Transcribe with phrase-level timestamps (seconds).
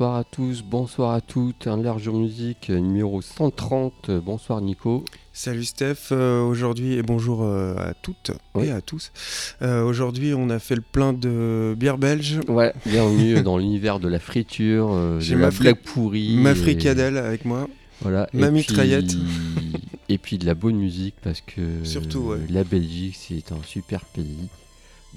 [0.00, 4.10] Bonsoir à tous, bonsoir à toutes, un large musique numéro 130.
[4.24, 5.04] Bonsoir Nico.
[5.34, 8.68] Salut Steph, euh, aujourd'hui et bonjour euh, à toutes Oui.
[8.68, 9.12] et à tous.
[9.60, 12.40] Euh, aujourd'hui on a fait le plein de bière belge.
[12.48, 16.34] Ouais, bienvenue dans l'univers de la friture, euh, J'ai de ma la fri- pourrie.
[16.38, 17.68] Ma et- fricadelle avec moi.
[18.00, 18.26] Voilà.
[18.32, 19.14] ma et puis- mitraillette.
[20.08, 22.38] et puis de la bonne musique parce que Surtout, ouais.
[22.48, 24.48] la Belgique c'est un super pays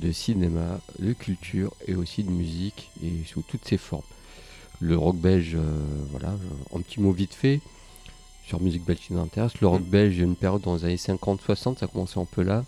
[0.01, 4.03] de cinéma, de culture et aussi de musique et sous toutes ses formes.
[4.83, 5.61] Le rock belge, euh,
[6.11, 6.35] voilà,
[6.75, 7.61] un petit mot vite fait
[8.45, 9.53] sur musique belge qui nous intéresse.
[9.61, 12.25] Le rock belge, il y a une période dans les années 50-60, ça commençait un
[12.25, 12.65] peu là.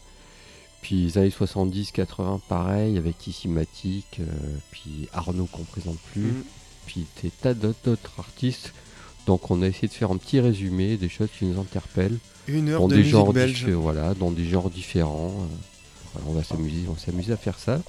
[0.82, 4.26] Puis les années 70-80, pareil, avec Issy Matic, euh,
[4.72, 6.44] puis Arnaud qu'on présente plus Mm.
[6.86, 8.74] puis des tas d'autres artistes.
[9.26, 12.70] Donc on a essayé de faire un petit résumé des choses qui nous interpellent Une
[12.70, 13.68] heure dans de des musique genres belge.
[13.70, 15.32] voilà, dans des genres différents.
[15.42, 15.56] euh,
[16.14, 17.82] voilà, on va s'amuser, on s'amuser à faire ça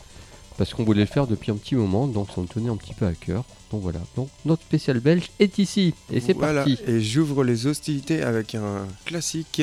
[0.56, 2.94] parce qu'on voulait le faire depuis un petit moment, donc ça nous tenait un petit
[2.94, 3.44] peu à cœur.
[3.72, 6.78] Donc voilà, donc notre spécial belge est ici et c'est Voilà, parti.
[6.86, 9.62] et j'ouvre les hostilités avec un classique.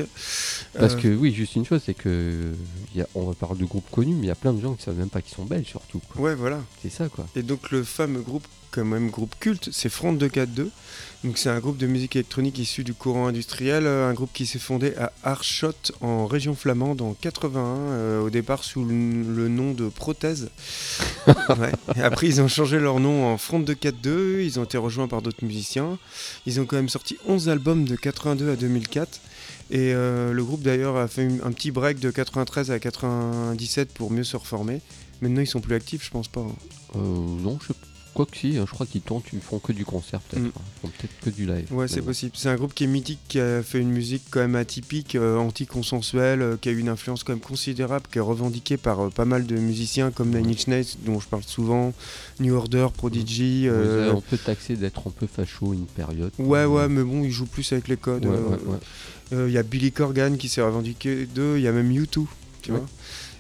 [0.78, 2.52] Parce Euh, que oui, juste une chose, c'est que
[2.94, 4.62] il y a- on va parler de groupes connus, mais il y a plein de
[4.62, 6.02] gens qui savent même pas qu'ils sont belges surtout.
[6.12, 6.22] quoi.
[6.22, 6.60] Ouais, voilà.
[6.82, 7.26] C'est ça quoi.
[7.36, 10.70] Et donc le fameux groupe, quand même groupe culte, c'est Front 242.
[11.24, 14.46] Donc c'est un groupe de musique électronique issu du courant industriel, euh, un groupe qui
[14.46, 15.72] s'est fondé à Arschot
[16.02, 20.50] en région flamande en 81, euh, au départ sous le, le nom de Prothèse.
[21.50, 21.72] Ouais.
[22.02, 25.44] Après ils ont changé leur nom en Front 242, ils ont été rejoints par d'autres
[25.46, 25.98] musiciens.
[26.46, 29.20] Ils ont quand même sorti 11 albums de 82 à 2004.
[29.72, 34.12] Et euh, le groupe d'ailleurs a fait un petit break de 93 à 97 pour
[34.12, 34.82] mieux se reformer.
[35.22, 36.42] Maintenant ils sont plus actifs, je pense pas.
[36.42, 36.56] hein.
[36.96, 37.74] Euh, non, je
[38.14, 40.44] quoi que si, hein, je crois qu'ils tournent, ils font que du concert peut-être.
[40.44, 40.48] Mm.
[40.48, 40.62] hein.
[40.78, 41.68] Ils font peut-être que du live.
[41.72, 42.08] Ouais, c'est bon.
[42.08, 42.34] possible.
[42.36, 45.38] C'est un groupe qui est mythique, qui a fait une musique quand même atypique, euh,
[45.38, 49.10] anti-consensuelle, euh, qui a eu une influence quand même considérable, qui est revendiquée par euh,
[49.10, 51.94] pas mal de musiciens comme Nine Inch Nails, dont je parle souvent,
[52.40, 53.68] New Order, Prodigy.
[53.68, 56.32] Euh, avez- on peut taxer d'être un peu facho une période.
[56.40, 58.26] Ouais, ouais, mais bon, ils jouent plus avec les codes.
[58.26, 58.78] Ouais, euh, ouais, ouais.
[59.34, 62.26] euh, Il y a Billy Corgan qui s'est revendiqué d'eux, il y a même U2,
[62.62, 62.86] tu vois.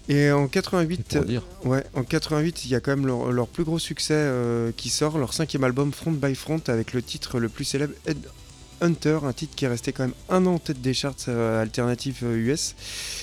[0.09, 1.44] Et en C'est 88, pour dire.
[1.64, 4.90] Ouais, en 88, il y a quand même leur, leur plus gros succès euh, qui
[4.90, 8.18] sort, leur cinquième album Front by Front, avec le titre le plus célèbre, Head
[8.81, 11.62] Hunter, un titre qui est resté quand même un an en tête des charts euh,
[11.62, 12.75] alternatifs euh, US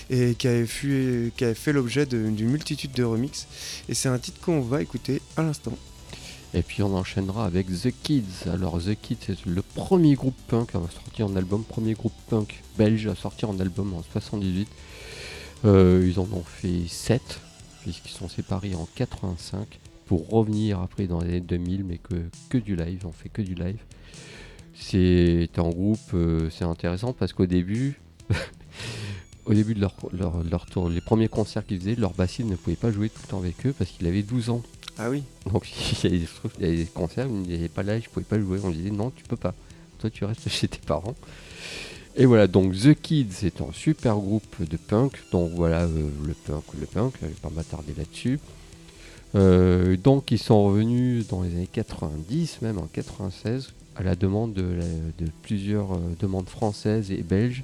[0.08, 3.46] et qui avait, fui- qui avait fait l'objet d'une multitude de remixes.
[3.90, 5.76] Et c'est un titre qu'on va écouter à l'instant.
[6.54, 8.48] Et puis on enchaînera avec The Kids.
[8.50, 12.62] Alors The Kids, c'est le premier groupe punk à sortir en album, premier groupe punk
[12.78, 14.66] belge à sortir en album en 78.
[15.64, 17.40] Euh, ils en ont fait 7,
[17.82, 22.14] puisqu'ils sont séparés en 85, pour revenir après dans les années 2000, mais que,
[22.48, 23.80] que du live, on fait que du live.
[24.74, 28.00] C'est un groupe, euh, c'est intéressant parce qu'au début,
[29.44, 32.56] au début de leur, leur, leur tour, les premiers concerts qu'ils faisaient, leur bassiste ne
[32.56, 34.62] pouvait pas jouer tout le temps avec eux parce qu'il avait 12 ans.
[34.98, 35.66] Ah oui Donc
[36.04, 38.58] il y a des, concerts où il n'y avait pas là, je pouvais pas jouer.
[38.62, 39.54] On disait non, tu peux pas.
[39.98, 41.14] Toi, tu restes chez tes parents.
[42.16, 45.12] Et voilà, donc The Kids c'est un super groupe de punk.
[45.30, 48.40] Donc voilà, euh, le punk, le punk, je vais pas m'attarder là-dessus.
[49.36, 54.54] Euh, donc ils sont revenus dans les années 90, même en 96, à la demande
[54.54, 54.74] de,
[55.42, 57.62] plusieurs euh, demandes françaises et belges.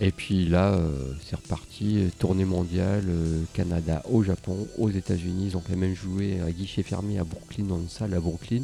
[0.00, 0.80] Et puis là,
[1.24, 3.04] c'est reparti, tournée mondiale,
[3.52, 5.50] Canada, au Japon, aux États-Unis.
[5.50, 8.62] Ils ont quand même joué à guichet fermé à Brooklyn, dans une salle à Brooklyn.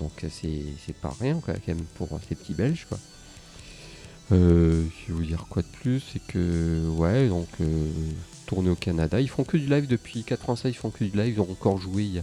[0.00, 2.84] Donc c'est pas rien quoi, quand même pour ces petits Belges.
[2.88, 2.98] Quoi.
[4.32, 7.88] Euh, je vais vous dire quoi de plus, c'est que ouais, donc euh,
[8.46, 9.20] tournée au Canada.
[9.20, 11.34] Ils font que du live depuis 96, ils font que du live.
[11.36, 12.22] Ils ont encore joué il y a,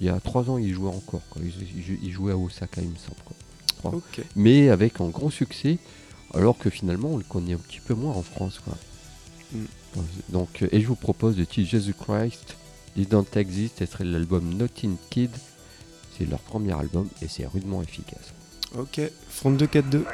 [0.00, 1.22] il y a 3 ans, ils jouaient encore.
[1.30, 1.42] Quoi.
[2.02, 3.20] Ils, jouaient à Osaka, il me semble.
[3.82, 4.00] Quoi.
[4.36, 5.78] Mais avec un gros succès,
[6.32, 8.60] alors que finalement on le connaît un petit peu moins en France.
[8.64, 8.74] Quoi.
[9.52, 9.64] Mm.
[10.30, 12.56] Donc, et je vous propose le titre Jesus Christ,
[12.96, 15.30] Didn't Exist, ce serait l'album Nothing Kid.
[16.16, 18.32] C'est leur premier album et c'est rudement efficace.
[18.76, 20.04] Ok, Front 242.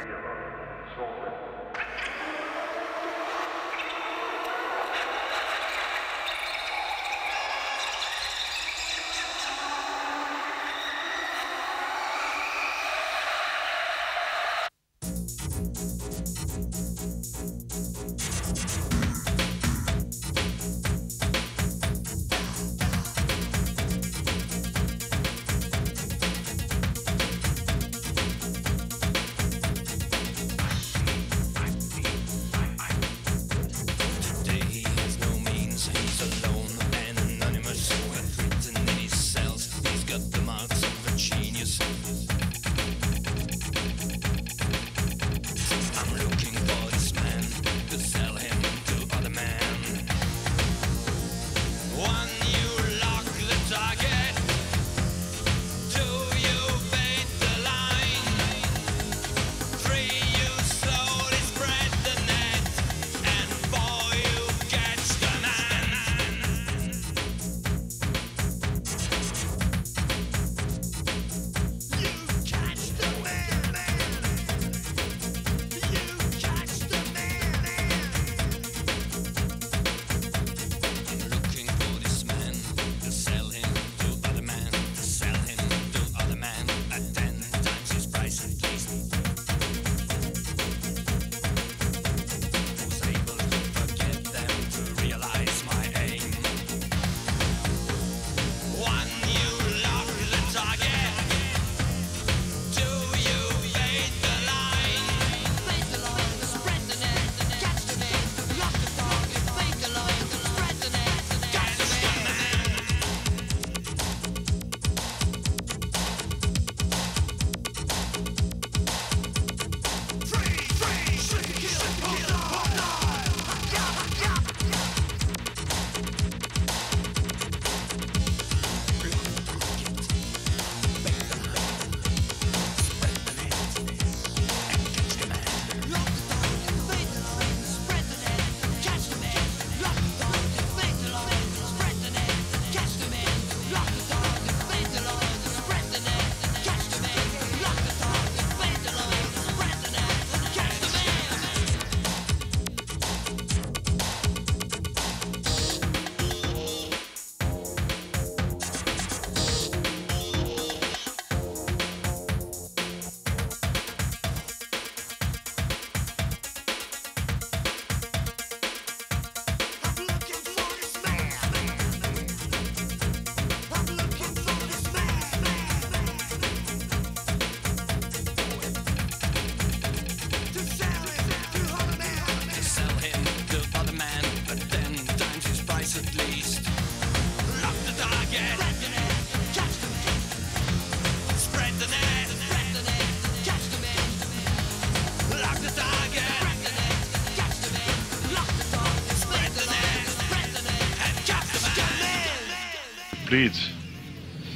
[203.31, 203.69] Bleeds,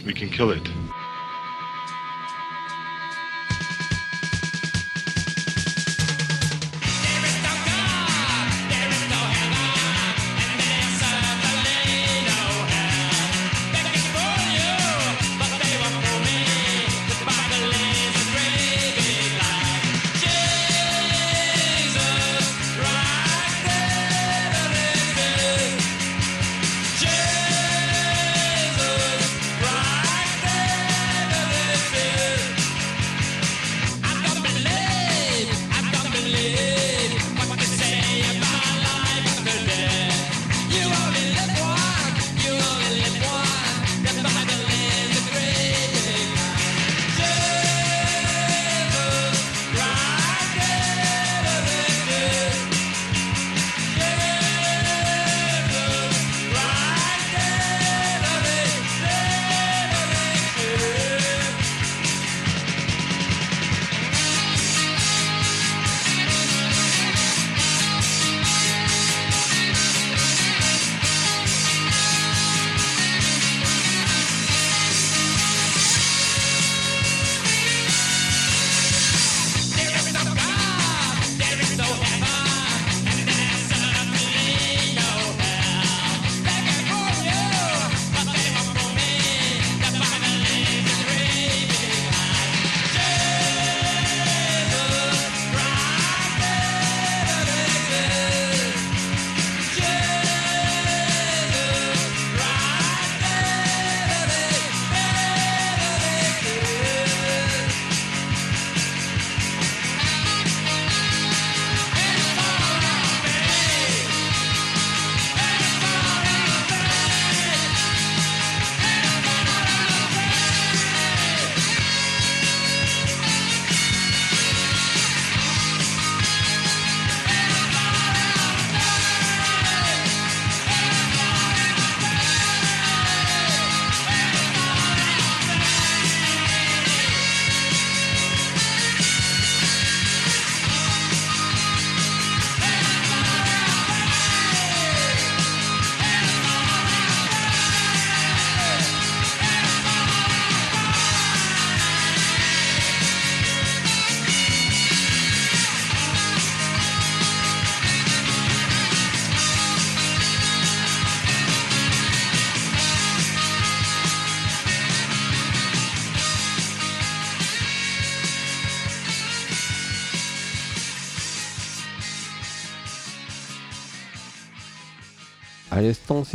[0.06, 0.85] we can kill it.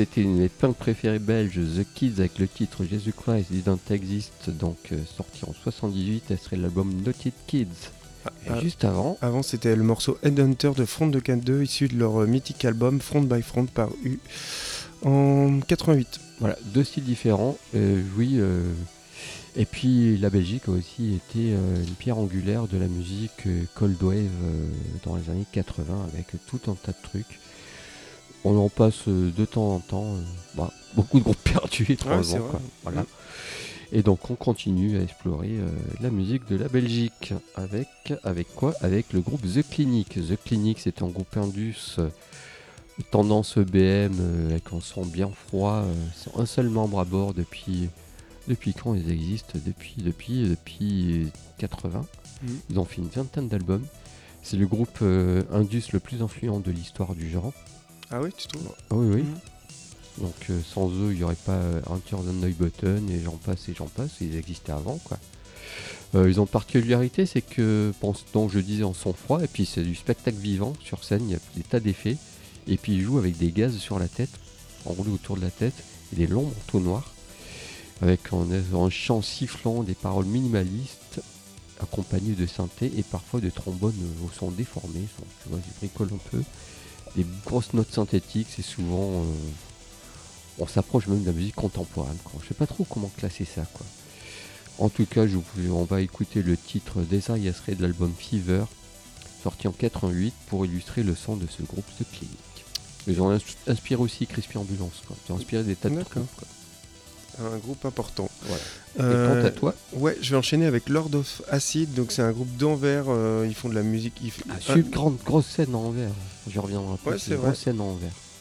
[0.01, 4.49] C'était une des punks préférées belges, The Kids, avec le titre Jesus Christ Didn't Exist,
[4.49, 7.67] donc euh, sorti en 78, elle serait l'album Noted Kids.
[8.47, 11.99] Et Ah, juste avant, Avant, c'était le morceau Headhunter de Front de 2 issu de
[11.99, 14.21] leur euh, mythique album Front by Front paru
[15.05, 16.19] en 88.
[16.39, 18.41] voilà, deux styles différents, euh, oui.
[19.57, 23.65] et puis la Belgique a aussi été euh, une pierre angulaire de la musique euh,
[23.75, 24.67] Cold Wave euh,
[25.05, 27.39] dans les années 80 avec tout un tas de trucs.
[28.45, 30.21] On en passe euh, de temps en temps, euh,
[30.57, 32.39] bah, beaucoup de groupes perdus étrangement.
[32.51, 32.61] quoi.
[32.83, 33.03] Voilà.
[33.03, 33.07] Mm.
[33.93, 35.69] Et donc on continue à explorer euh,
[36.01, 37.89] la musique de la Belgique avec
[38.23, 38.73] avec quoi?
[38.83, 40.15] Avec le groupe The Clinic.
[40.15, 42.09] The Clinic c'est un groupe indus euh,
[43.11, 45.85] tendance EBM euh, avec un son bien froid.
[46.15, 47.89] c'est un seul membre à bord depuis
[48.47, 49.59] depuis quand ils existent?
[49.67, 51.29] Depuis depuis depuis
[51.59, 52.07] 80.
[52.43, 52.59] Mhm.
[52.71, 53.85] Ils ont fait une vingtaine d'albums.
[54.43, 55.03] C'est le groupe
[55.53, 57.53] indus le plus influent de l'histoire du genre.
[58.11, 59.23] Ah oui, tu trouves Ah oui oui.
[59.23, 59.39] Mhm.
[60.19, 63.69] Donc euh, sans eux, il n'y aurait pas euh, Hunter the Neubotten et j'en passe
[63.69, 65.19] et j'en passe, ils existaient avant quoi.
[66.15, 69.47] Euh, ils ont une particularité, c'est que, bon, donc je disais en son froid, et
[69.47, 72.17] puis c'est du spectacle vivant sur scène, il y a des tas d'effets,
[72.67, 74.31] et puis ils jouent avec des gaz sur la tête,
[74.87, 77.15] enroulés autour de la tête, et des longs manteaux noirs,
[78.03, 81.21] avec un, un chant sifflant, des paroles minimalistes,
[81.81, 85.07] accompagnées de synthé et parfois de trombones au son déformé,
[85.45, 86.43] tu vois, ils bricolent un peu,
[87.17, 89.23] des grosses notes synthétiques, c'est souvent...
[89.23, 89.25] euh,
[90.59, 92.19] on s'approche même de la musique contemporaine.
[92.25, 92.41] Quoi.
[92.43, 93.63] Je sais pas trop comment classer ça.
[93.73, 93.87] Quoi.
[94.79, 98.65] En tout cas, je vous- on va écouter le titre Desire Yesterday de l'album Fever,
[99.43, 102.39] sorti en 88, pour illustrer le son de ce groupe The Clinic.
[103.07, 105.01] Ils ont ins- inspiré aussi Crispy Ambulance.
[105.07, 105.17] Quoi.
[105.29, 106.25] Ils ont inspiré des tas de trucs.
[106.37, 106.49] Quoi.
[107.39, 108.29] Un groupe important.
[108.43, 108.63] Voilà.
[109.01, 111.95] Euh, Et quant à toi, Ouais, je vais enchaîner avec Lord of Acid.
[111.95, 113.05] Donc c'est un groupe d'Anvers.
[113.09, 114.15] euh, ils font de la musique.
[114.23, 116.11] ils ah, Ah, une grande grosse scène en envers.
[116.49, 117.11] Je reviendrai après.
[117.13, 117.55] Ouais, c'est vrai.
[117.55, 117.81] scène.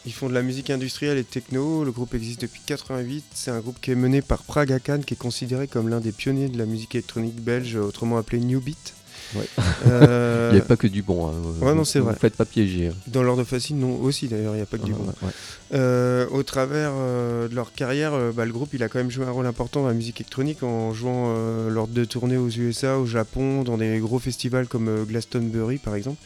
[0.06, 1.84] Ils font de la musique industrielle et techno.
[1.84, 3.24] Le groupe existe depuis 88.
[3.34, 6.12] C'est un groupe qui est mené par Praga Khan, qui est considéré comme l'un des
[6.12, 8.94] pionniers de la musique électronique belge, autrement appelé New Beat.
[9.36, 9.46] Ouais.
[9.88, 11.28] Euh, Il n'y a pas que du bon.
[11.28, 11.34] hein.
[11.62, 12.88] Ouais, non, vous faites pas piéger.
[12.88, 12.94] hein.
[13.08, 15.28] Dans l'ordre facile, non, aussi d'ailleurs, il n'y a pas que du Ouais, bon.
[15.28, 15.34] ouais.
[15.74, 19.26] Euh, au travers euh, de leur carrière, bah, le groupe il a quand même joué
[19.26, 21.36] un rôle important dans la musique électronique en jouant
[21.70, 26.18] lors de tournées aux USA, au Japon, dans des gros festivals comme Glastonbury par exemple.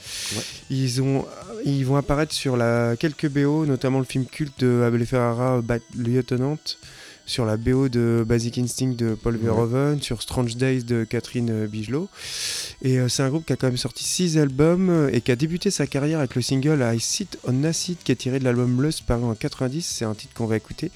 [0.70, 1.26] Ils, ont,
[1.66, 5.82] ils vont apparaître sur la, quelques BO, notamment le film culte de Abel Ferrara, Bad
[5.98, 6.58] Lieutenant,
[7.26, 9.42] sur la BO de Basic Instinct de Paul Ouais.
[9.44, 12.10] Verhoeven, sur Strange Days de Catherine euh, Bigelow.
[12.82, 15.32] Et euh, c'est un groupe qui a quand même sorti 6 albums euh, et qui
[15.32, 18.44] a débuté sa carrière avec le single I Sit on Acid qui est tiré de
[18.44, 20.92] l'album Lust paru en 90, c'est un titre qu'on va écouter,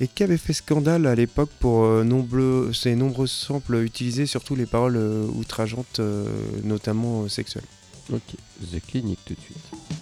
[0.00, 4.56] et qui avait fait scandale à l'époque pour euh, nombreux, ses nombreux samples utilisés, surtout
[4.56, 6.00] les paroles euh, outrageantes,
[6.64, 7.64] notamment sexuelles.
[8.12, 8.22] Ok,
[8.72, 9.97] The Clinic tout de suite.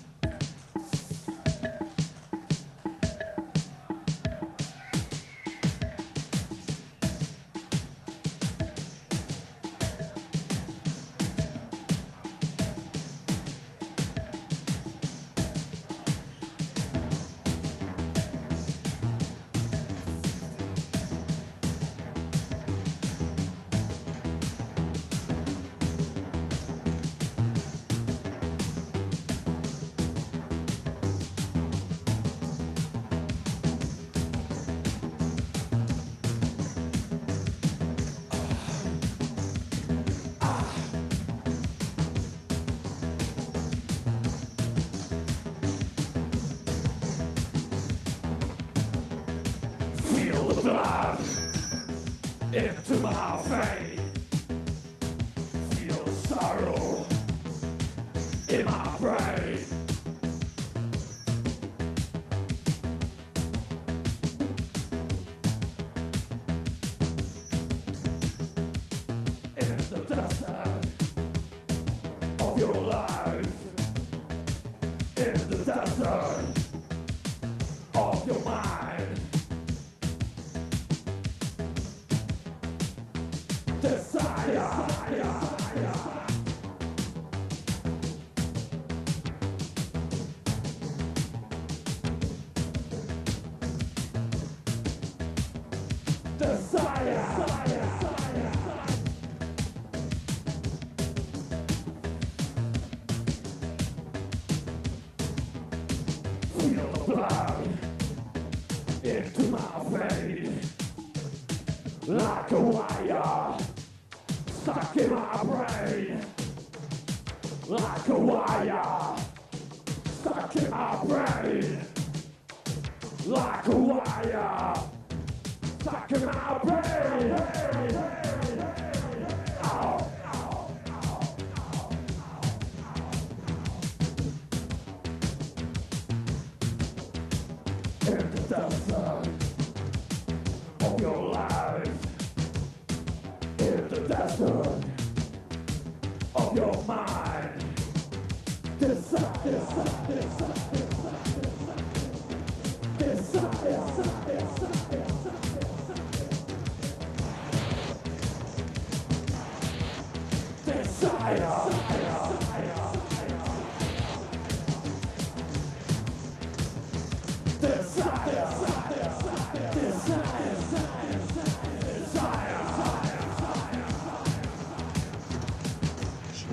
[72.66, 73.45] your life.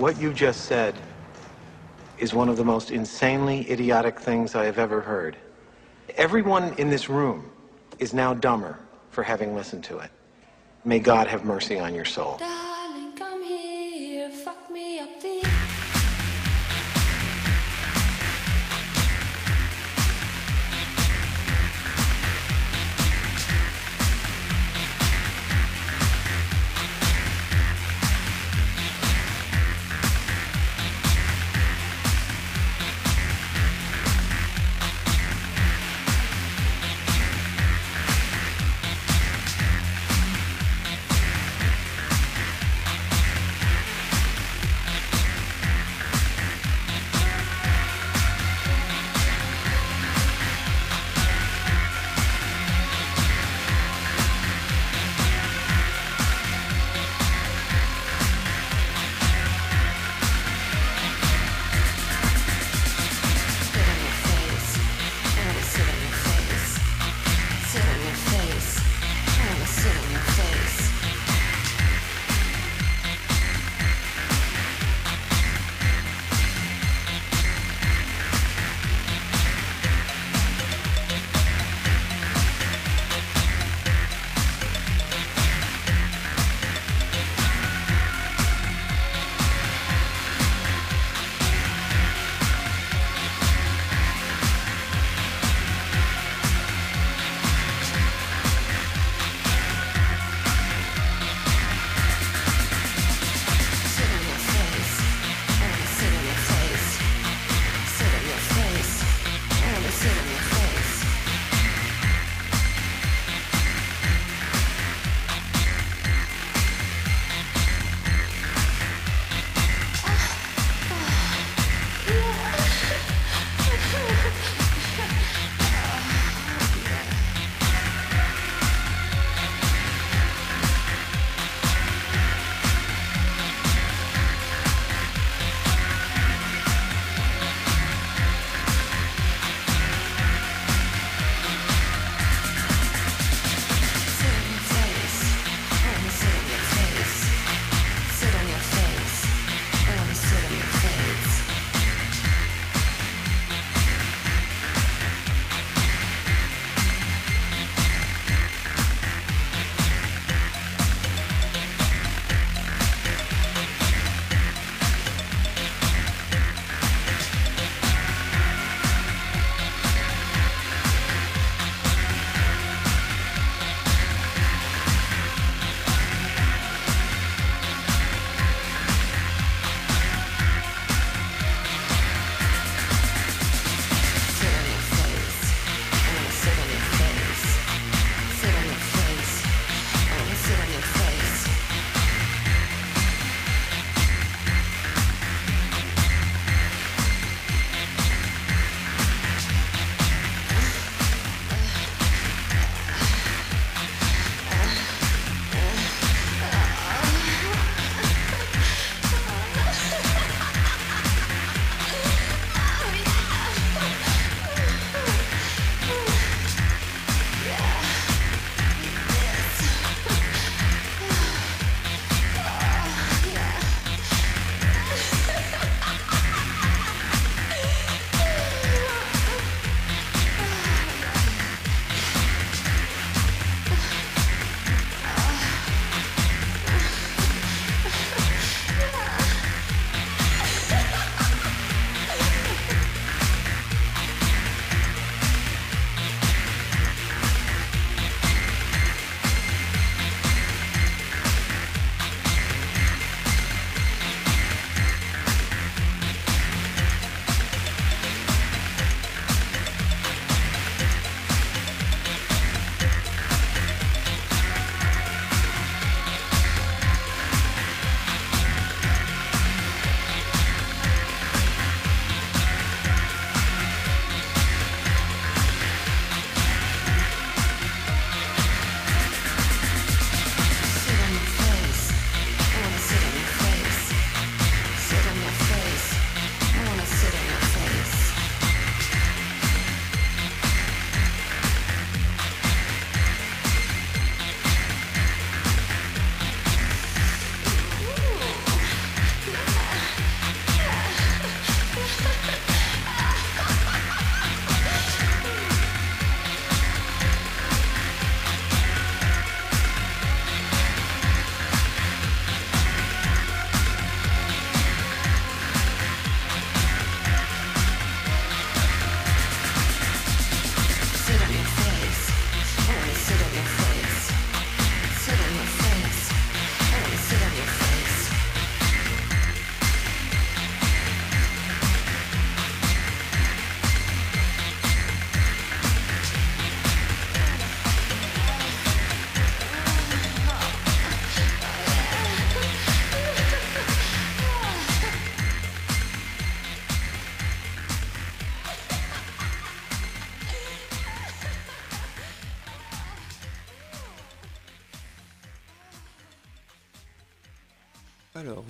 [0.04, 0.94] What you just said
[2.18, 5.34] is one of the most insanely idiotic things I have ever heard.
[6.18, 7.50] Everyone in this room
[7.98, 10.10] is now dumber for having listened to it.
[10.84, 12.38] May God have mercy on your soul.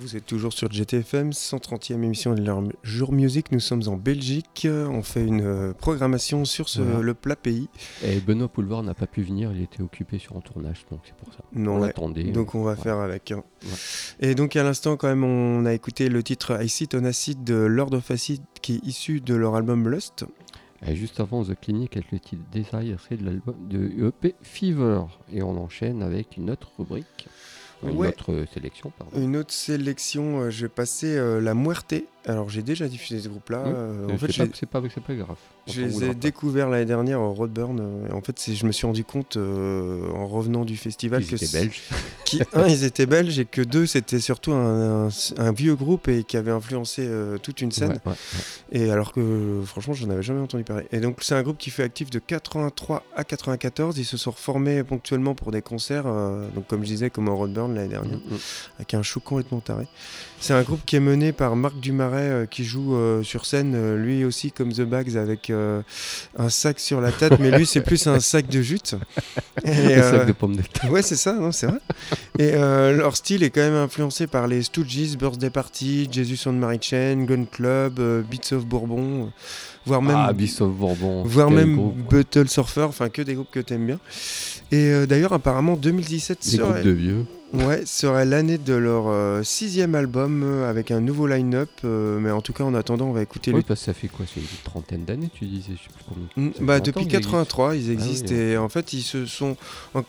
[0.05, 3.51] Vous êtes toujours sur GTFM, 130e émission de leur Jour Music.
[3.51, 4.67] Nous sommes en Belgique.
[4.69, 7.01] On fait une euh, programmation sur ce, Voilà.
[7.01, 7.69] le plat pays.
[8.03, 11.15] Et Benoît Poulvard n'a pas pu venir, il était occupé sur un tournage, donc c'est
[11.15, 11.39] pour ça.
[11.53, 11.87] Non, on ouais.
[11.87, 12.23] l'attendait.
[12.25, 13.31] Donc on va faire avec.
[13.31, 13.43] hein.
[13.63, 14.29] Ouais.
[14.29, 17.43] Et donc à l'instant quand même on a écouté le titre I Sit on Acid
[17.43, 20.25] de Lord of Acid qui est issu de leur album Lust.
[20.85, 25.01] Et juste avant The Clinic avec le titre Desire, c'est de l'album de EP Fever.
[25.33, 27.27] Et on enchaîne avec une autre rubrique,
[27.91, 28.07] une Ouais.
[28.09, 29.17] autre sélection, pardon.
[29.19, 31.95] Une autre sélection, euh, je vais passer euh, La Muerte.
[32.27, 33.63] Alors j'ai déjà diffusé ce groupe-là.
[33.65, 33.73] Oui.
[33.75, 35.35] Euh, en fait, c'est pas, pas, pas grave.
[35.67, 37.79] Je les ai découverts l'année dernière au Roadburn.
[37.79, 41.29] euh, et en fait, je me suis rendu compte euh, en revenant du festival Ils
[41.29, 41.81] que étaient belges.
[42.25, 46.07] qui, un, ils étaient belges et que deux, c'était surtout un, un- un vieux groupe
[46.07, 47.89] et qui avait influencé euh, toute une scène.
[47.91, 48.11] Ouais, ouais,
[48.73, 48.79] ouais.
[48.87, 50.85] Et alors que franchement, j'en avais jamais entendu parler.
[50.91, 53.97] Et donc, c'est un groupe qui fait actif de 83 à 94.
[53.97, 56.05] Ils se sont reformés ponctuellement pour des concerts,
[56.55, 58.37] donc comme je disais, comme au Roadburn l'année dernière, Mm, mm.
[58.77, 59.87] avec un show complètement taré.
[60.39, 63.73] C'est un groupe qui est mené par Marc Dumaret, euh, qui joue euh, sur scène,
[63.75, 67.81] euh, lui aussi comme The Bags, avec un sac sur la tête, mais lui, c'est
[67.81, 68.95] plus un sac de jute.
[69.63, 70.91] Et, Un sac de pommes de terre.
[70.91, 71.79] Ouais, c'est ça, non, c'est vrai.
[72.39, 76.79] Et leur style est quand même influencé par les Stooges, Birthday Party, Jesus and Mary
[76.81, 77.99] Chain, Gun Club,
[78.29, 79.31] Beats of Bourbon,
[79.85, 81.23] voire même, Ah, Beast of Bourbon.
[81.23, 82.17] voire même groupe, quoi.
[82.19, 83.99] Buttle Surfer, enfin que des groupes que t'aimes bien.
[84.71, 87.25] Et euh, d'ailleurs, apparemment, 2017 Des groupes serait, de vieux.
[87.53, 91.69] ouais, serait l'année de leur euh, sixième album euh, avec un nouveau line-up.
[91.83, 94.07] mais en tout cas, en attendant, on va écouter Oui, le parce que ça fait
[94.07, 94.25] quoi?
[94.31, 96.03] C'est une trentaine d'années, tu disais je sais plus
[96.35, 96.51] combien.
[96.61, 97.31] Bah, depuis qu'ils existent.
[97.45, 99.55] 83, ils existent oui, et en fait ils se sont
[99.93, 100.03] en-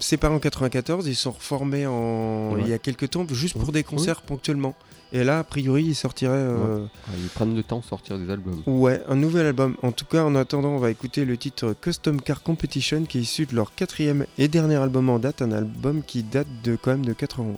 [0.00, 2.60] séparés en 94, ils sont reformés en Ouais.
[2.64, 4.74] il y a quelques temps juste pour des concerts ponctuellement.
[5.14, 6.86] Et là, a priori, ils sortiraient euh,
[7.18, 8.62] ils prennent le temps de sortir des albums.
[8.66, 9.02] ouais.
[9.08, 9.76] un nouvel album.
[9.82, 13.22] En tout cas, en attendant, on va écouter le titre Custom Car Competition qui est
[13.22, 16.92] issu de leur quatrième et dernier album en date, un album qui date de quand
[16.92, 17.56] même de 91.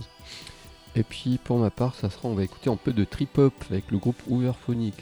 [0.96, 3.54] Et puis pour ma part, ça sera, on va écouter un peu de trip hop
[3.70, 4.94] avec le groupe Overphonic.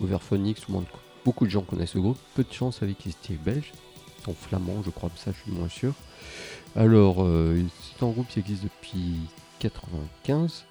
[0.00, 0.86] Overphonic, tout le monde,
[1.24, 3.72] beaucoup de gens connaissent ce groupe, peu de chance avec qu'ils étaient belges,
[4.28, 5.92] en flamand, je crois, mais ça je suis moins sûr.
[6.74, 9.16] Alors, euh, c'est un groupe qui existe depuis
[9.60, 10.64] 95,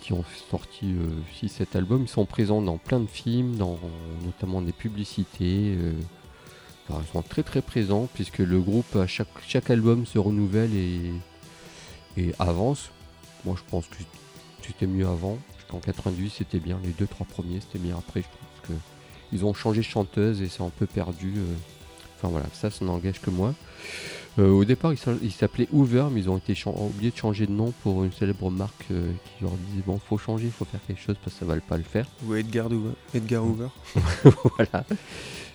[0.00, 0.94] qui ont sorti
[1.42, 2.02] 6-7 albums.
[2.02, 3.78] Ils sont présents dans plein de films, dans
[4.24, 5.74] notamment des publicités.
[5.76, 5.92] euh,
[6.90, 11.12] ils sont très très présents puisque le groupe, à chaque, chaque album se renouvelle et,
[12.16, 12.90] et avance.
[13.44, 13.96] Moi, je pense que
[14.66, 15.38] c'était mieux avant.
[15.70, 16.80] En 98, c'était bien.
[16.82, 17.96] Les deux, trois premiers, c'était bien.
[17.98, 18.72] Après, je pense que
[19.32, 21.34] ils ont changé chanteuse et c'est un peu perdu.
[21.36, 21.54] euh.
[22.18, 23.54] Enfin voilà, ça, ça n'engage que moi.
[24.38, 27.46] Euh, au départ, ils s'a- ils s'appelaient Hoover, mais ils ont été oubliés de changer
[27.46, 30.80] de nom pour une célèbre marque euh, qui leur disait bon, faut changer, faut faire
[30.86, 32.06] quelque chose parce que ça va pas le faire.
[32.26, 32.92] Ou Edgar Hoover.
[33.14, 33.68] Edgar Hoover.
[34.56, 34.84] voilà.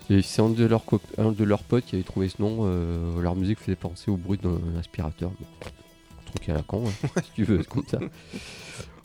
[0.10, 2.60] Et c'est un de leurs cop- un de leurs potes qui avait trouvé ce nom.
[2.64, 5.30] euh, leur musique faisait penser au bruit d'un aspirateur.
[5.30, 8.00] Bon, un truc à la con, hein, si tu veux, c'est comme ça.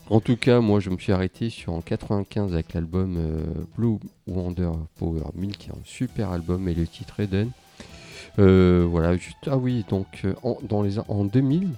[0.09, 3.43] En tout cas, moi, je me suis arrêté sur en 95 avec l'album euh,
[3.77, 7.51] Blue Wonder Power 1000, qui est un super album, et le titre Eden.
[8.39, 11.69] Euh, voilà, juste, ah oui, donc euh, en, dans les, en 2000,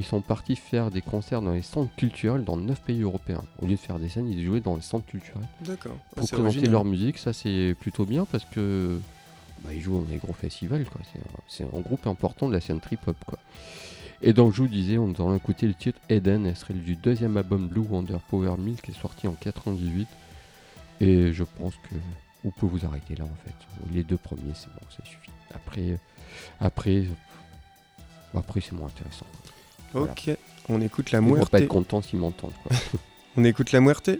[0.00, 3.44] ils sont partis faire des concerts dans les centres culturels dans 9 pays européens.
[3.62, 5.96] Au lieu de faire des scènes, ils jouaient dans les centres culturels D'accord.
[5.96, 6.70] Ah, pour présenter original.
[6.72, 7.18] leur musique.
[7.18, 8.98] Ça, c'est plutôt bien parce que
[9.62, 10.86] bah, ils jouent dans des gros festivals.
[10.86, 11.02] quoi.
[11.48, 13.16] C'est un- groupe important de la scène trip-hop.
[13.26, 13.38] quoi.
[14.22, 16.46] Et donc, je vous disais, on allons écouter le titre Eden.
[16.46, 20.06] Elle serait du deuxième album Blue Wonder Power 1000 qui est sorti en 98.
[21.00, 21.94] Et je pense que
[22.44, 23.54] vous pouvez vous arrêter là en fait.
[23.94, 25.30] Les deux premiers, c'est bon, ça suffit.
[25.54, 25.98] Après,
[26.60, 27.04] après,
[28.34, 29.26] après c'est moins intéressant.
[29.92, 30.12] Voilà.
[30.12, 30.30] Ok,
[30.68, 31.50] on écoute la Ils vont muerte.
[31.50, 32.52] pas être contents s'ils m'entendent.
[33.36, 34.10] On écoute la muerte.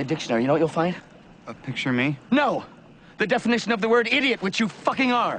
[0.00, 0.42] The dictionary.
[0.42, 0.96] You know what you'll find?
[1.46, 2.16] A picture of me.
[2.30, 2.64] No!
[3.18, 5.38] The definition of the word idiot, which you fucking are.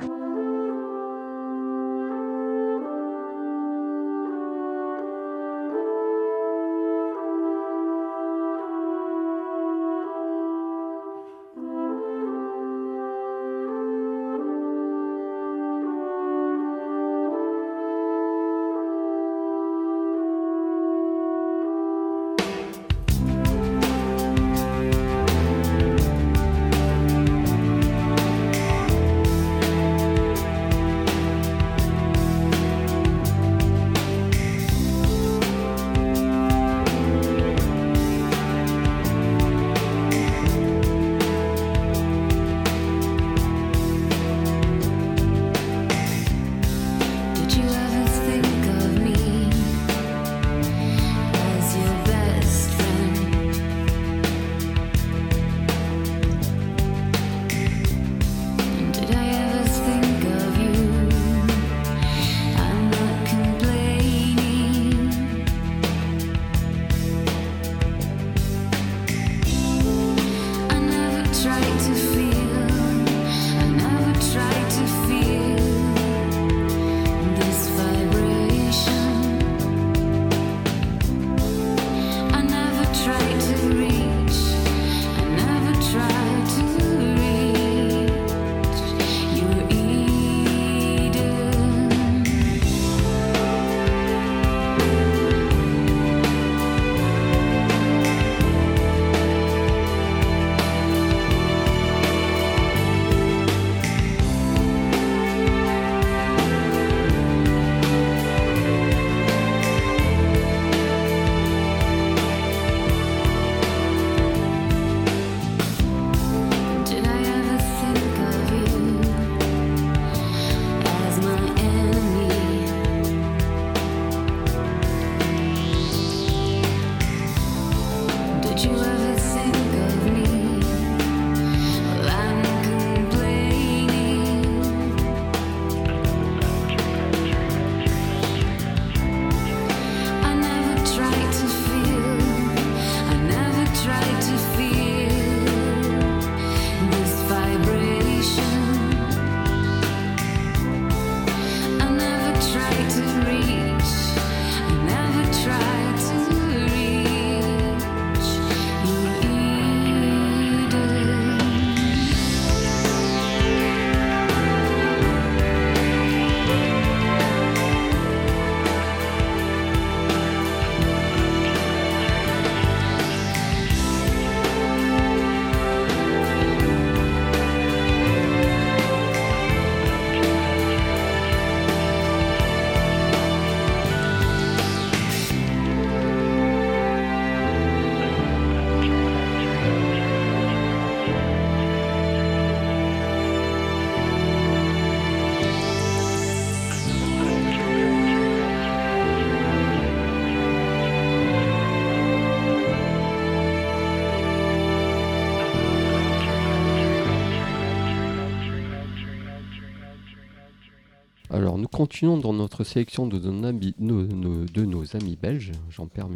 [211.92, 215.52] Continuons dans notre sélection de nos, ami- nos- nos- de nos amis belges.
[215.70, 216.08] J'en perds,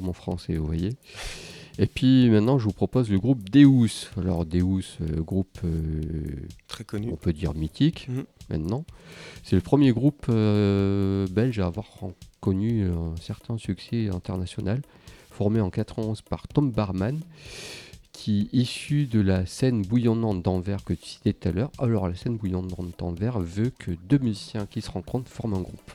[0.00, 0.90] mon français, vous voyez.
[1.80, 4.06] Et puis maintenant, je vous propose le groupe Deus.
[4.16, 7.08] Alors, Deus, euh, groupe, euh, Très connu.
[7.12, 8.24] on peut dire mythique Mhm.
[8.50, 8.84] maintenant.
[9.42, 11.86] C'est le premier groupe euh, belge à avoir
[12.38, 14.80] connu un certain succès international,
[15.32, 17.18] formé en 91 par Tom Barman,
[18.16, 21.70] qui issu de la scène bouillonnante d'Anvers que tu citais tout à l'heure.
[21.78, 25.92] Alors la scène bouillonnante d'Anvers veut que deux musiciens qui se rencontrent forment un groupe.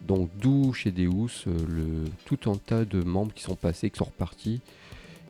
[0.00, 3.98] Donc d'où chez Deus euh, le, tout un tas de membres qui sont passés, qui
[3.98, 4.60] sont repartis,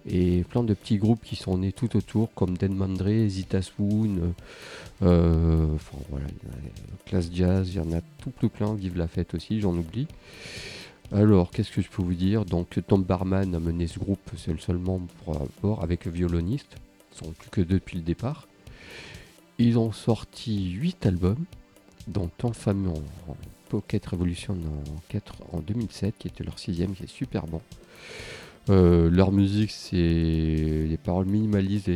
[0.06, 4.18] et plein de petits groupes qui sont nés tout autour, comme Den Mandré, Zita Swoon,
[4.18, 4.32] euh,
[5.04, 9.08] euh, enfin voilà, a, Classe Jazz, il y en a tout, tout plein, Vive la
[9.08, 10.06] fête aussi, j'en oublie.
[11.12, 12.44] Alors, qu'est-ce que je peux vous dire?
[12.44, 16.76] Donc, Tom Barman a mené ce groupe, seul membre pour rapport, avec le violoniste.
[17.12, 18.48] Ils sont plus que deux depuis le départ.
[19.58, 21.44] Ils ont sorti 8 albums,
[22.08, 23.36] dont un fameux en,
[23.68, 27.60] Pocket Revolution en, 4 en 2007, qui était leur sixième, qui est super bon.
[28.70, 29.96] Euh, leur musique, c'est
[30.88, 31.90] des paroles minimalistes,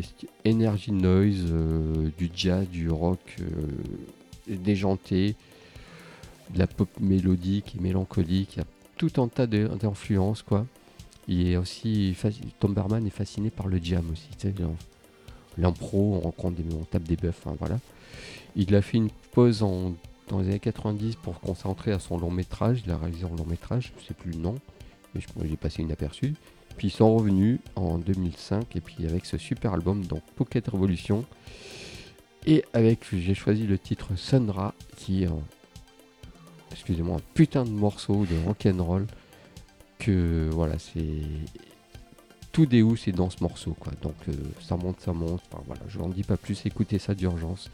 [0.47, 3.45] energy noise, euh, du jazz, du rock euh,
[4.49, 5.35] déjanté,
[6.51, 8.61] de la pop mélodique et mélancolique.
[8.99, 10.67] Tout un tas d'influences, quoi.
[11.29, 12.17] Il est aussi,
[12.59, 14.29] Tom Berman est fasciné par le jam aussi.
[15.57, 17.79] L'impro, on rencontre des, on tape des bœufs, enfin, voilà.
[18.57, 19.95] Il a fait une pause en,
[20.29, 22.83] dans les années 90 pour se concentrer à son long métrage.
[22.85, 24.57] Il a réalisé un long métrage, je sais plus le nom,
[25.15, 26.35] mais j'ai passé inaperçu.
[26.77, 31.25] Puis ils sont revenus en 2005 et puis avec ce super album, donc Pocket Revolution.
[32.47, 35.29] Et avec, j'ai choisi le titre Sunra, qui est
[36.73, 39.07] excusez-moi, un putain de morceau de rock'n'roll.
[39.99, 41.01] Que voilà, c'est
[42.53, 43.93] tout Deus est dans ce morceau, quoi.
[44.03, 44.33] Donc euh,
[44.67, 45.43] ça monte, ça monte.
[45.53, 46.65] Enfin, voilà, je n'en dis pas plus.
[46.67, 47.69] Écoutez ça d'urgence.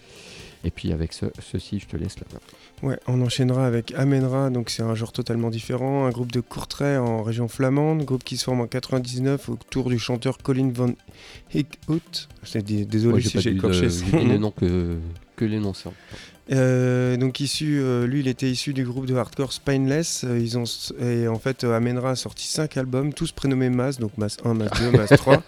[0.64, 2.88] Et puis avec ce- ceci, je te laisse la main.
[2.90, 6.96] Ouais, on enchaînera avec Amenra, donc c'est un genre totalement différent, un groupe de Courtrai
[6.96, 10.92] en région flamande, groupe qui se forme en 99 autour du chanteur Colin Van
[11.52, 12.28] Hickhout.
[12.42, 14.38] C'est dé- Désolé j'ai si pas j'ai écorché son nom.
[14.38, 14.96] noms que,
[15.36, 15.96] que simples.
[16.52, 20.24] Euh, donc issu, euh, lui, il était issu du groupe de hardcore Spineless.
[20.24, 20.64] Euh, ils ont
[21.00, 24.70] et en fait, Amenra a sorti 5 albums, tous prénommés Mass, donc Mass 1, Mass
[24.80, 25.42] 2, Mass 3.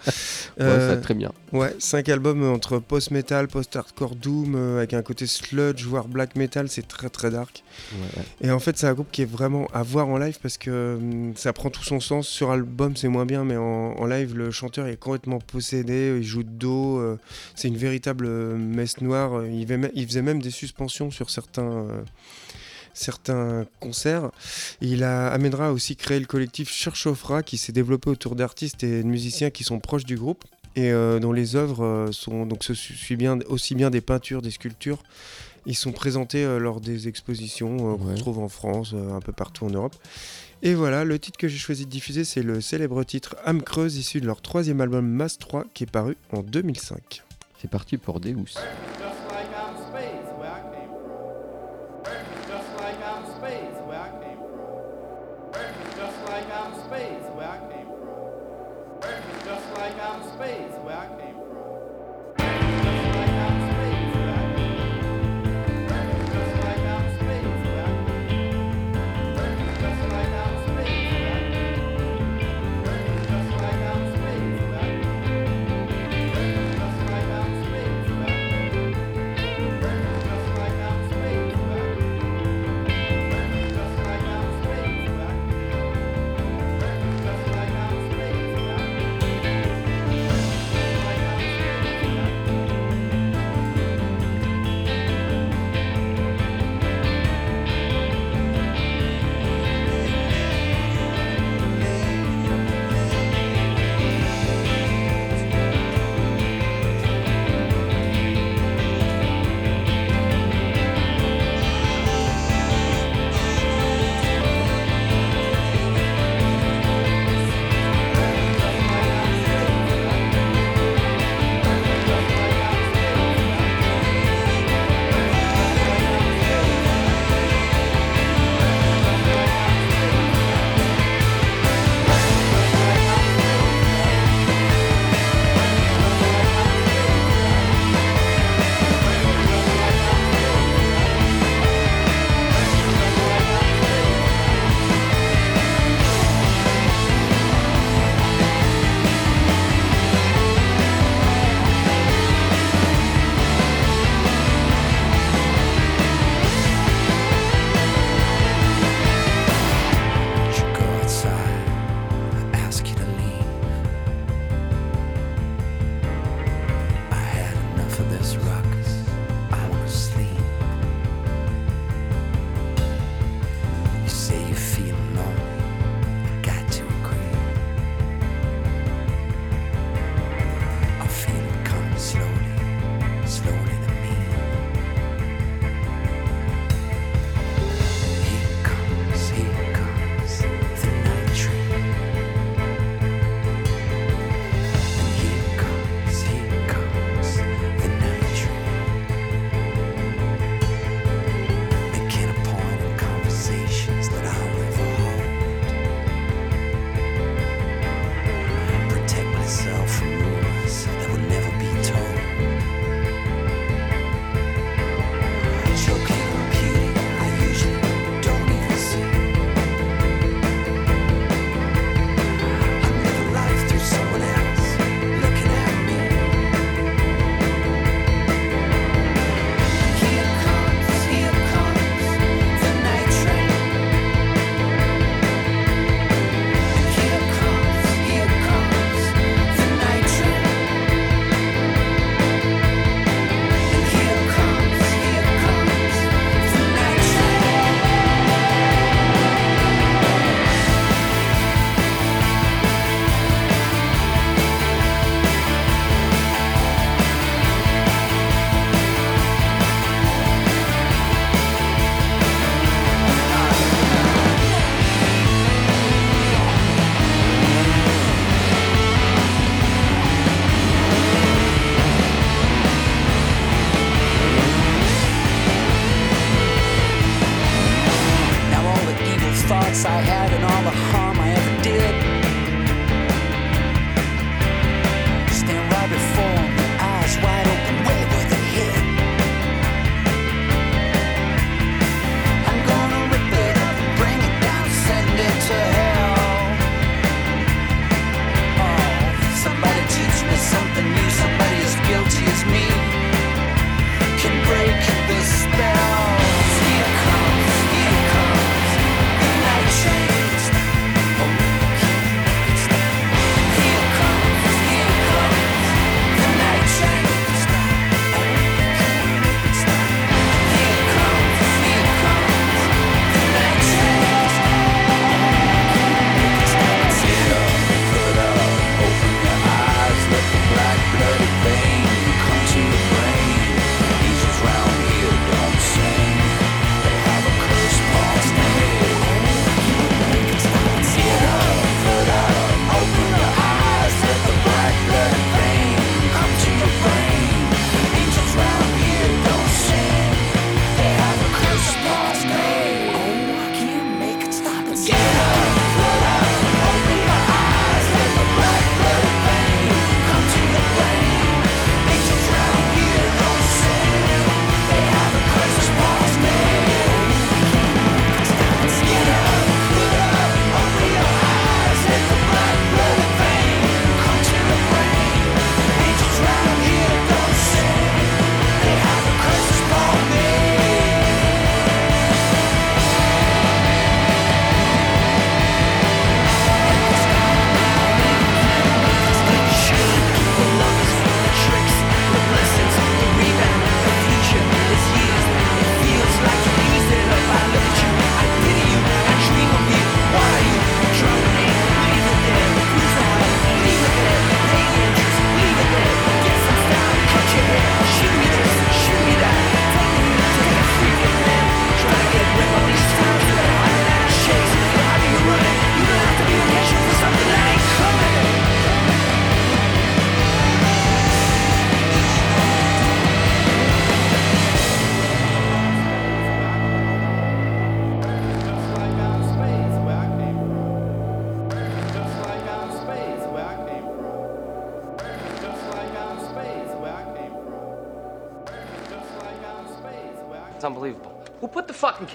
[0.59, 1.31] Ouais, ça très bien.
[1.53, 6.87] Ouais, 5 albums entre post-metal, post-hardcore doom, avec un côté sludge, voire black metal, c'est
[6.87, 7.63] très très dark.
[7.91, 8.47] Ouais, ouais.
[8.47, 10.95] Et en fait, c'est un groupe qui est vraiment à voir en live parce que
[10.95, 12.27] hum, ça prend tout son sens.
[12.27, 16.23] Sur album, c'est moins bien, mais en, en live, le chanteur est complètement possédé, il
[16.23, 17.17] joue de dos,
[17.55, 19.45] c'est une véritable messe noire.
[19.45, 21.63] Il, il faisait même des suspensions sur certains.
[21.63, 22.01] euh,
[22.93, 24.31] certains concerts.
[24.81, 29.03] Il a, Amendra a aussi créé le collectif Cherchofra qui s'est développé autour d'artistes et
[29.03, 30.43] de musiciens qui sont proches du groupe
[30.75, 32.73] et euh, dont les œuvres euh, sont donc se
[33.13, 35.03] bien, aussi bien des peintures, des sculptures.
[35.67, 38.15] Ils sont présentés euh, lors des expositions euh, qu'on Ouais.
[38.15, 39.95] trouve en France, un peu partout en Europe.
[40.63, 43.95] Et voilà, le titre que j'ai choisi de diffuser, c'est le célèbre titre Âme creuse,
[43.97, 47.21] issu de leur troisième album Mass 3, qui est paru en 2005.
[47.61, 48.35] C'est parti pour Deus.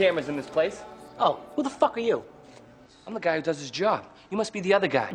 [0.03, 0.83] Cameras in this place?
[1.21, 2.25] Oh, who the fuck are you?
[3.07, 4.05] I'm the guy who does his job.
[4.31, 5.13] You must be the other guy.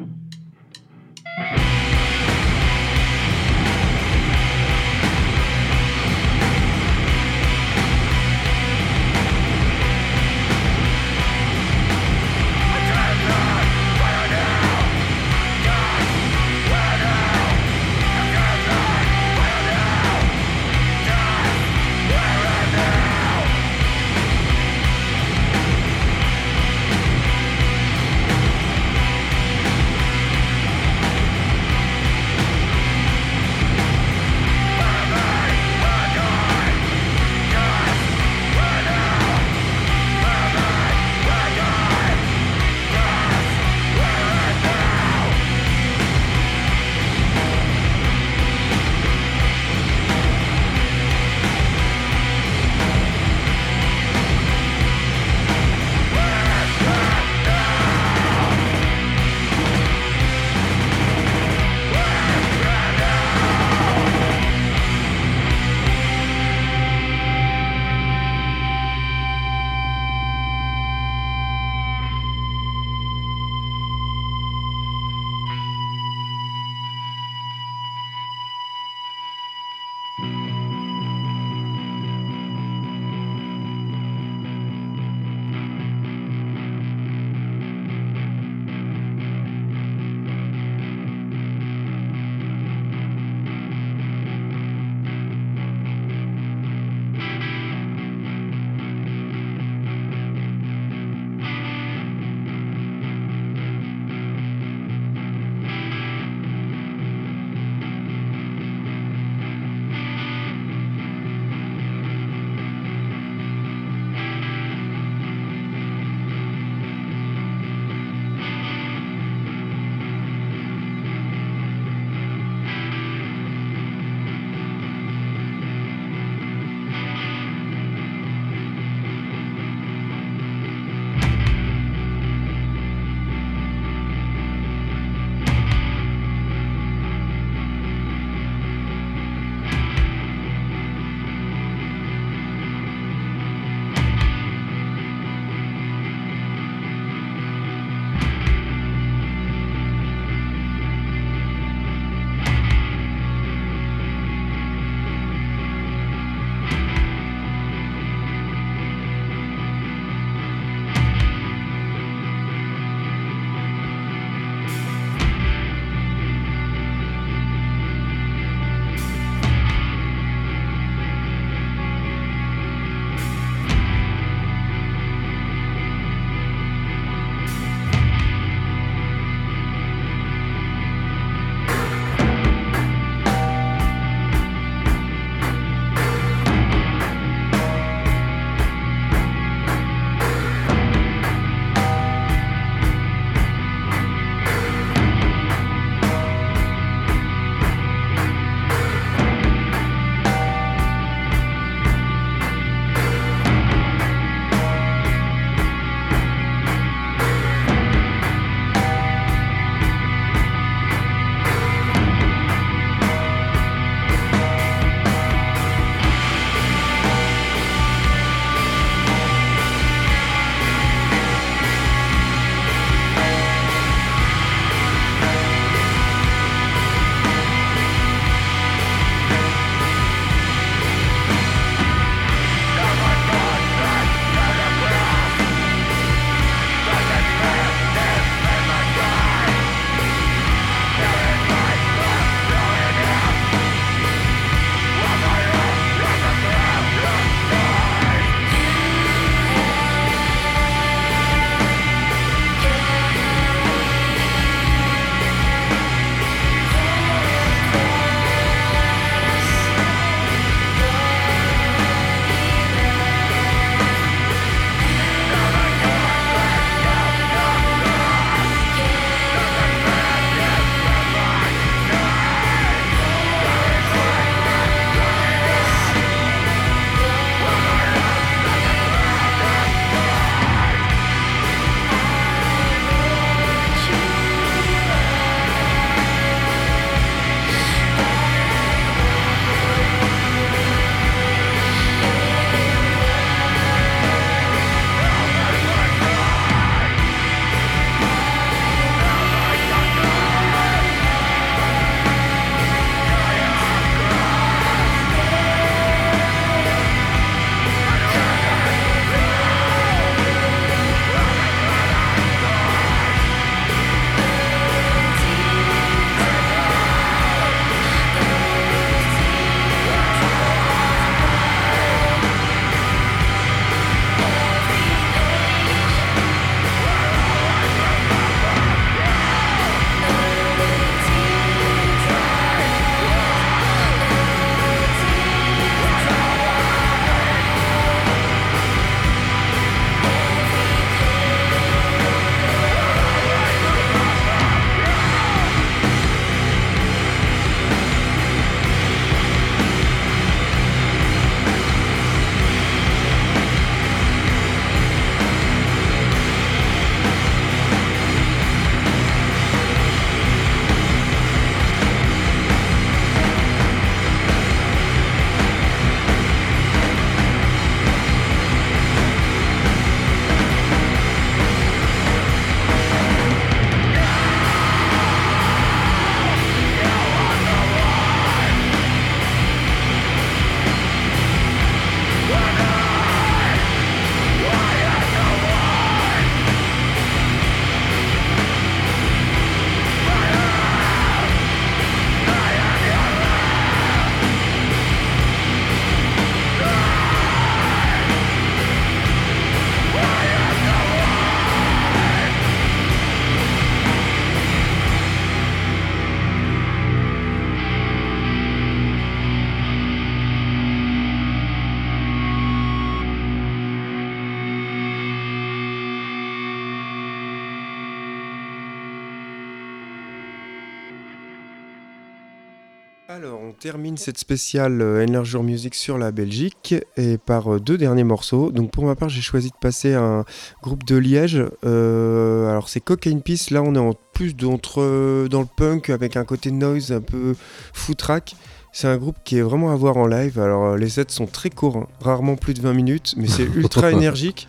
[423.58, 428.52] Termine cette spéciale euh, Enlarger Music sur la Belgique et par euh, deux derniers morceaux.
[428.52, 430.26] Donc, pour ma part, j'ai choisi de passer à un
[430.62, 431.44] groupe de Liège.
[431.66, 433.50] Euh, alors, c'est Cocaine Peace.
[433.52, 437.36] Là, on est en plus d'entre dans le punk avec un côté noise un peu
[437.74, 438.36] footrack.
[438.72, 440.40] C'est un groupe qui est vraiment à voir en live.
[440.40, 443.92] Alors, les sets sont très courts, hein, rarement plus de 20 minutes, mais c'est ultra
[443.94, 444.48] énergique.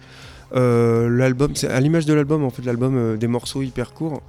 [0.54, 4.22] Euh, l'album, à l'image de l'album, en fait, l'album euh, des morceaux hyper courts.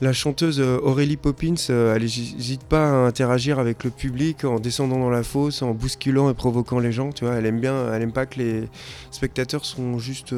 [0.00, 4.98] La chanteuse euh, Aurélie Poppins, elle n'hésite pas à interagir avec le public en descendant
[4.98, 7.10] dans la fosse, en bousculant et provoquant les gens.
[7.10, 8.68] Tu vois, elle aime bien, elle aime pas que les
[9.10, 10.34] spectateurs sont juste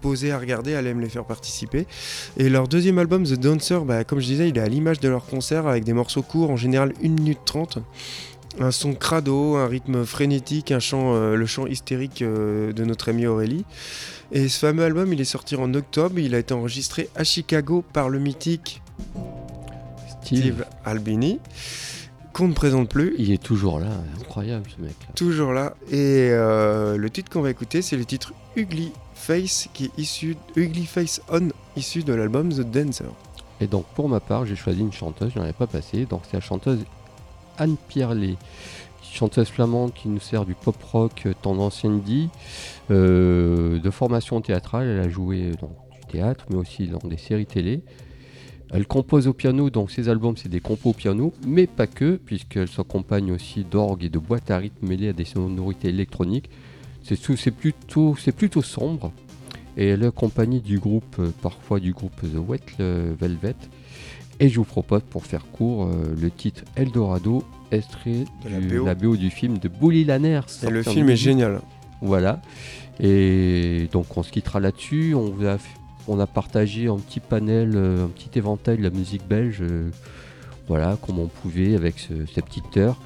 [0.00, 1.86] posés à regarder, elle aime les faire participer.
[2.36, 5.08] Et leur deuxième album, The Dancer, bah, comme je disais, il est à l'image de
[5.08, 7.78] leur concert avec des morceaux courts, en général 1 minute 30.
[8.58, 13.10] Un son crado, un rythme frénétique, un chant, euh, le chant hystérique euh, de notre
[13.10, 13.64] amie Aurélie.
[14.32, 16.18] Et ce fameux album, il est sorti en octobre.
[16.18, 18.82] Il a été enregistré à Chicago par le mythique
[20.22, 21.38] Steve, Steve Albini,
[22.32, 23.14] qu'on ne présente plus.
[23.18, 23.90] il est toujours là,
[24.20, 24.94] incroyable ce mec.
[25.00, 25.14] là.
[25.14, 25.74] Toujours là.
[25.90, 30.36] Et euh, le titre qu'on va écouter, c'est le titre Ugly Face, qui est issu
[30.56, 33.04] Ugly Face On, issu de l'album The Dancer.
[33.60, 36.22] Et donc pour ma part, j'ai choisi une chanteuse, je n'en avais pas passé, donc
[36.24, 36.80] c'est la chanteuse
[37.58, 38.36] Anne Pierlet,
[39.02, 42.28] chanteuse flamande qui nous sert du pop rock euh, tendance indie,
[42.90, 47.46] euh, de formation théâtrale, elle a joué dans du théâtre mais aussi dans des séries
[47.46, 47.82] télé.
[48.72, 52.16] Elle compose au piano, donc ses albums c'est des compos au piano, mais pas que,
[52.16, 56.50] puisqu'elle s'accompagne aussi d'orgue et de boîtes à rythme mêlées à des sonorités électroniques.
[57.02, 59.12] C'est plutôt, plutôt sombre.
[59.76, 63.54] Et elle est accompagnée du groupe, euh, parfois du groupe The Wet euh, Velvet.
[64.40, 68.84] Et je vous propose, pour faire court, euh, le titre Eldorado, extrait De la BO.
[68.84, 70.40] la BO du film de Bully Lanners.
[70.62, 71.16] Et le film est 2008.
[71.16, 71.60] génial.
[72.02, 72.40] Voilà.
[73.00, 75.14] Et donc on se quittera là-dessus.
[75.14, 75.56] On, vous a,
[76.08, 79.58] on a partagé un petit panel, euh, un petit éventail de la musique belge.
[79.62, 79.90] euh,
[80.68, 82.96] voilà, comme on pouvait avec ce- cette petite heure.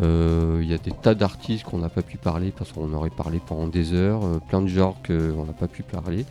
[0.00, 3.10] Euh, Il y a des tas d'artistes qu'on n'a pas pu parler parce qu'on aurait
[3.10, 4.20] parlé pendant des heures.
[4.48, 6.24] plein de genres qu'on n'a pas pu parler.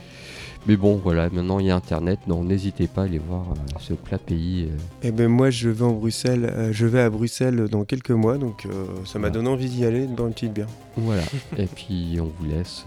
[0.68, 3.80] Mais bon, voilà, maintenant il y a Internet, donc n'hésitez pas à aller voir euh,
[3.80, 4.68] ce plat pays.
[4.70, 8.12] euh, Et ben moi je vais en Bruxelles, euh, je vais à Bruxelles dans quelques
[8.12, 10.68] mois, donc euh, ça m'a donné envie d'y aller, de boire une petite bière.
[10.98, 11.24] voilà.
[11.58, 12.84] et puis on vous laisse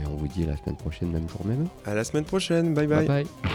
[0.00, 1.66] et on vous dit à la semaine prochaine, même jour, même.
[1.84, 3.06] À la semaine prochaine, bye bye.
[3.06, 3.24] bye.
[3.42, 3.53] bye.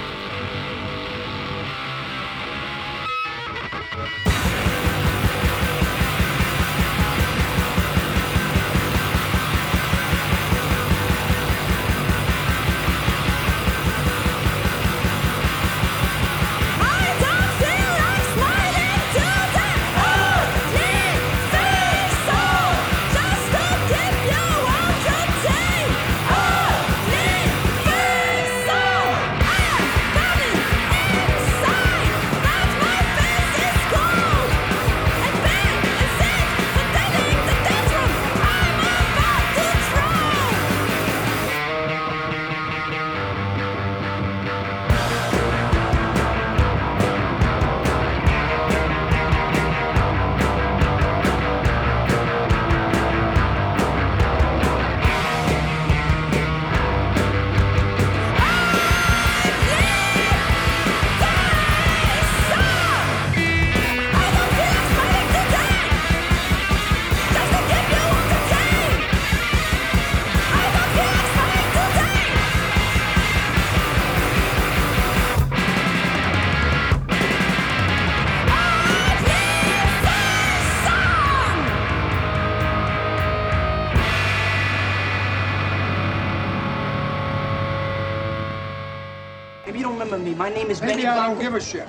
[91.61, 91.87] Shit.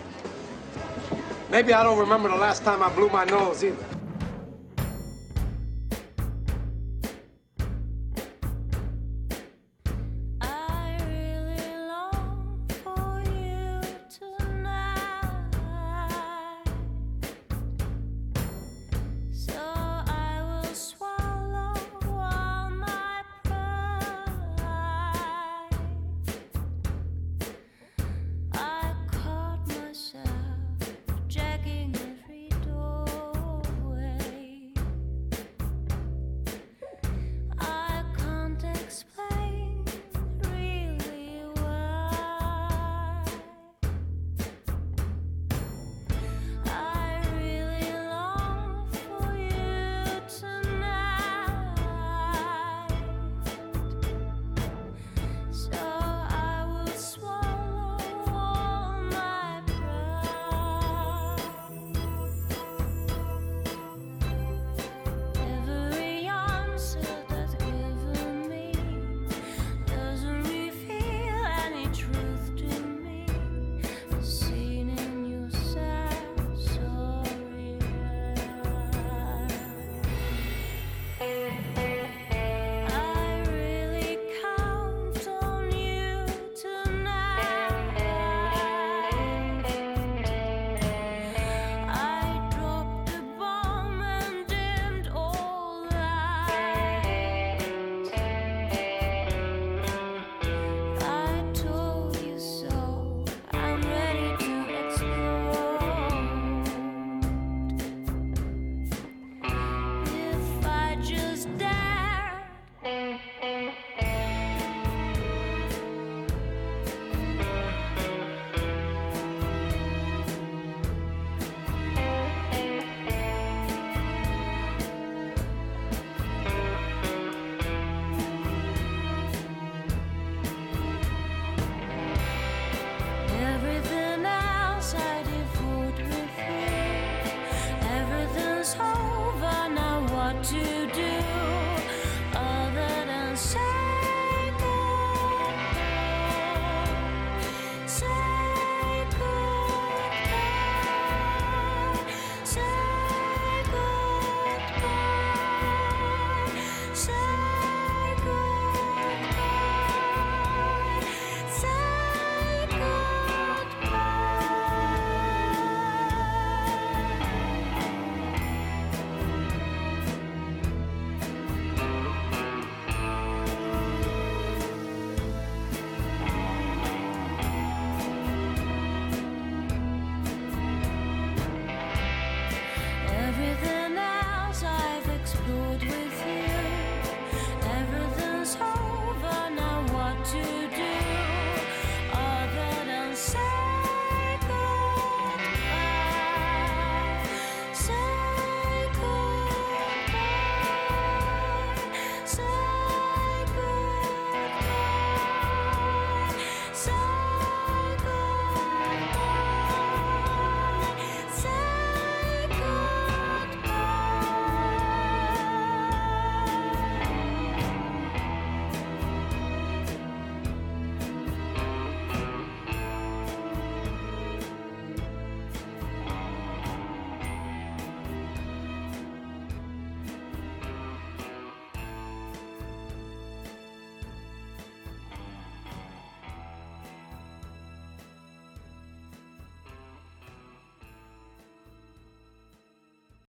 [1.50, 3.89] Maybe I don't remember the last time I blew my nose either.